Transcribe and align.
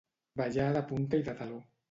Ballar 0.41 0.71
de 0.77 0.81
punta 0.93 1.21
i 1.23 1.27
de 1.29 1.37
taló. 1.45 1.63